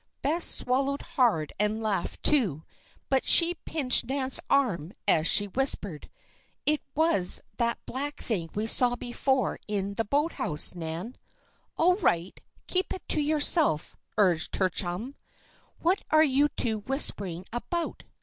Bess 0.23 0.43
swallowed 0.43 1.03
hard 1.13 1.53
and 1.59 1.79
laughed, 1.79 2.23
too; 2.23 2.63
but 3.07 3.23
she 3.23 3.53
pinched 3.65 4.07
Nan's 4.09 4.39
arm 4.49 4.93
as 5.07 5.27
she 5.27 5.45
whispered: 5.49 6.09
"It 6.65 6.81
was 6.95 7.39
that 7.57 7.77
black 7.85 8.19
thing 8.19 8.49
we 8.55 8.65
saw 8.65 8.95
before 8.95 9.59
in 9.67 9.93
the 9.93 10.03
boathouse, 10.05 10.73
Nan." 10.73 11.17
"All 11.77 11.97
right. 11.97 12.41
Keep 12.65 12.95
it 12.95 13.07
to 13.09 13.21
yourself," 13.21 13.95
urged 14.17 14.55
her 14.55 14.69
chum. 14.69 15.13
"What 15.83 16.01
are 16.09 16.23
you 16.23 16.49
two 16.49 16.79
whispering 16.79 17.45
about?" 17.53 18.03